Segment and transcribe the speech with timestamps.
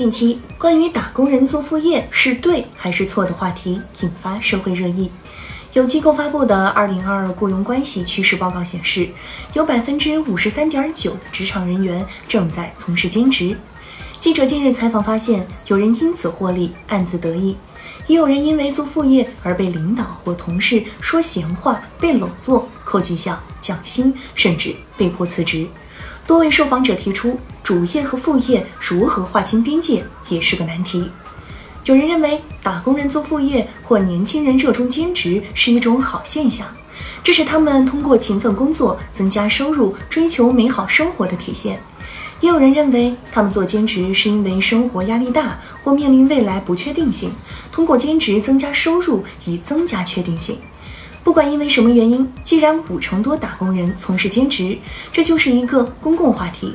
[0.00, 5.10] 近期，关于打工人做副业是对还是错的话题引发社会热议。
[5.74, 9.10] 有机构发布的《二零二二雇佣关系趋势报告》显示，
[9.52, 13.54] 有百分之五十三点九的职场人员正在从事兼职。
[14.18, 17.56] 记者近日采访发现，有人因此获利，暗自得意；
[18.06, 25.66] 也有人因为做副业而被领导或同事说闲话，被冷落、扣绩效、降薪，甚至被迫辞职。
[26.26, 27.38] 多位受访者提出，
[27.70, 31.08] 主业和副业如何划清边界也是个难题。
[31.84, 36.66] 有人认为，打工人做副业或年轻人热衷兼职是一种好现象，
[37.22, 41.80] 这是他们通过勤奋工作增加收入、追求美好生活的体现。
[42.40, 47.30] 也有人认为，他们做兼职是因为生活压力大或面临未来不确定性，
[47.70, 50.58] 通过兼职增加收入以增加确定性。
[51.22, 54.76] 不管因为什么原因，既然五成多打工人从事兼职，
[55.12, 56.74] 这就是一个公共话题。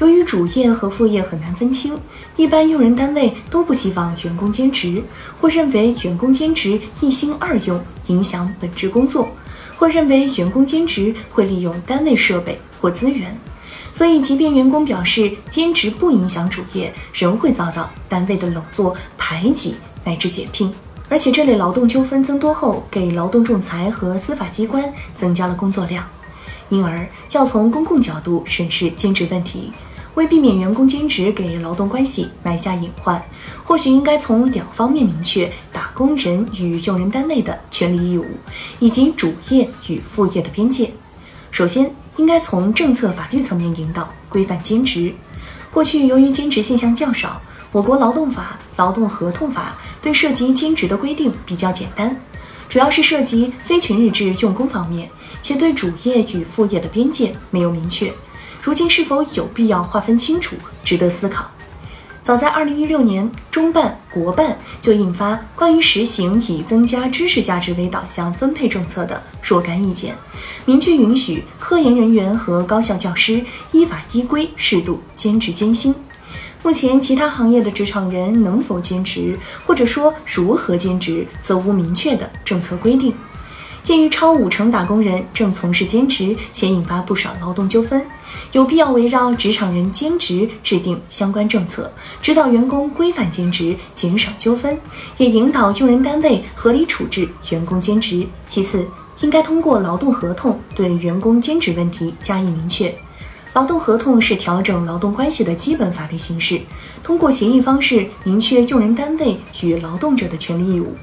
[0.00, 1.98] 由于主业和副业很难分清，
[2.34, 5.04] 一般用人单位都不希望员工兼职，
[5.38, 9.28] 或认为员工兼职一心二用，影响本职工作，
[9.76, 13.38] 或认为员工兼职会利用单位设备或资源。
[13.92, 20.72] 所以，即便员工表示兼职不影响主业，仍会遭到单位的冷落、排挤乃至解聘。
[21.10, 26.08] 而且这类劳动纠纷增多后，给劳动仲裁和司法机关增加了工作量，
[26.70, 29.70] 因而要从公共角度审视兼职问题。
[30.14, 33.22] 为避免员工兼职给劳动关系埋下隐患，
[33.64, 38.26] 或许应该从两方面明确打工人与用人单位的权利义务，
[38.78, 40.92] 以及主业与副业的边界。
[41.50, 45.14] 首先，应该从政策法律层面引导规范兼职。
[45.70, 47.40] 过去由于兼职现象较少。
[47.72, 52.20] 我国劳动法、劳动合同法对涉及兼职的规定比较简单，
[52.68, 55.08] 主要是涉及非全日制用工方面，
[55.40, 58.12] 且对主业与副业的边界没有明确。
[58.62, 61.50] 如今是否有必要划分清楚，值得思考。
[62.22, 70.14] 早在2016年，中办、国办就印发关于实行以增加知识价值为导向分配政策的若干意见，
[70.66, 73.42] 明确允许科研人员和高校教师
[73.72, 75.94] 依法依规适度兼职兼薪。
[76.62, 83.14] 目前，其他行业的职场人能否兼职，或者说如何兼职，则无明确的政策规定。
[83.82, 88.04] 鉴于超五成打工人正从事兼职，且引发不少劳动纠纷，
[88.52, 91.90] 有必要围绕职场人兼职制定相关政策，
[92.20, 94.76] 指导员工规范兼职，减少纠纷，
[95.18, 98.26] 也引导用人单位合理处置员工兼职。
[98.48, 98.84] 其次，
[99.20, 102.92] 应该通过劳动合同对员工兼职问题加以明确。
[103.52, 106.60] 劳动合同是调整劳动关系的基本法律形式，
[107.02, 110.94] 通过协议方式明确用人单位与劳动者的权利义务。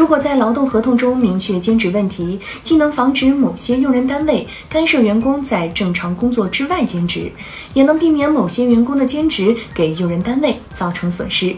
[0.00, 7.30] 如果在劳动合同中明确兼职问题，既能防止某些用人单位干涉员工在正常工作之外兼职，
[7.74, 11.54] 也能避免某些员工的兼职给用人单位造成损失。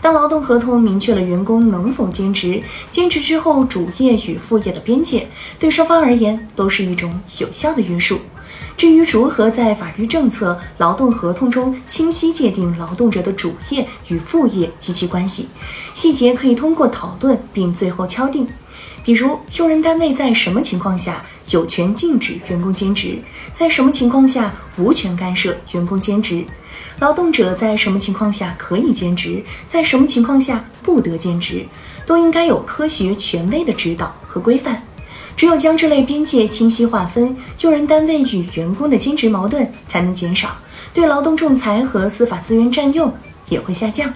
[0.00, 2.62] 当劳动合同明确了员工能否兼职，
[2.92, 5.26] 兼职之后主业与副业的边界，
[5.58, 8.20] 对双方而言都是一种有效的约束。
[8.80, 15.50] 至于如何在法律政策、劳动合同中清晰界定劳动者的主业与副业及其关系，
[15.92, 18.48] 细节可以通过讨论并最后敲定。
[19.04, 23.18] 比如，用人单位在什么情况下有权禁止员工兼职，
[23.52, 26.42] 在什么情况下无权干涉员工兼职，
[27.00, 31.66] 劳动者在什么情况下可以兼职，在什么情况下不得兼职，
[32.06, 34.82] 都应该有科学权威的指导和规范。
[35.36, 40.56] 只有将这类边界清晰划分，用人单位与员工的兼职矛盾才能减少，
[40.92, 43.12] 对劳动仲裁和司法资源占用
[43.48, 44.12] 也会下降。